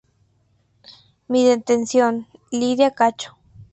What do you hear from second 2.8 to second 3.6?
Cacho.